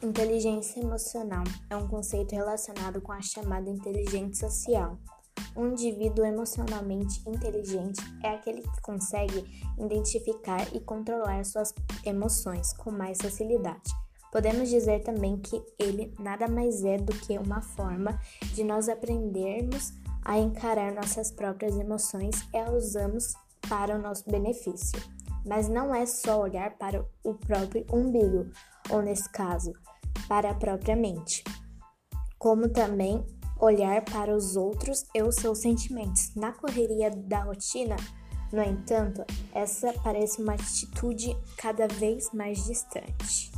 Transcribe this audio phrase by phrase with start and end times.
[0.00, 4.96] Inteligência emocional é um conceito relacionado com a chamada inteligência social.
[5.56, 9.44] Um indivíduo emocionalmente inteligente é aquele que consegue
[9.76, 11.74] identificar e controlar suas
[12.04, 13.90] emoções com mais facilidade.
[14.30, 18.20] Podemos dizer também que ele nada mais é do que uma forma
[18.54, 19.94] de nós aprendermos
[20.24, 23.34] a encarar nossas próprias emoções e a usamos
[23.68, 25.17] para o nosso benefício.
[25.48, 28.50] Mas não é só olhar para o próprio umbigo,
[28.90, 29.72] ou nesse caso,
[30.28, 31.42] para a própria mente,
[32.38, 33.24] como também
[33.58, 36.34] olhar para os outros e os seus sentimentos.
[36.36, 37.96] Na correria da rotina,
[38.52, 39.24] no entanto,
[39.54, 43.50] essa parece uma atitude cada vez mais distante.